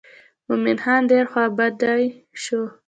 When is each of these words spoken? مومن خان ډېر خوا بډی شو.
مومن 0.47 0.77
خان 0.83 1.01
ډېر 1.11 1.25
خوا 1.31 1.45
بډی 1.57 2.03
شو. 2.43 2.61